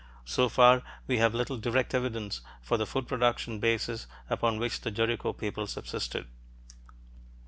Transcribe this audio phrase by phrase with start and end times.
[0.25, 4.89] So far, we have little direct evidence for the food production basis upon which the
[4.89, 6.25] Jericho people subsisted.